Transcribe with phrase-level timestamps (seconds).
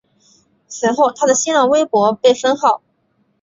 [0.67, 2.81] 随后他的新浪微博被封号。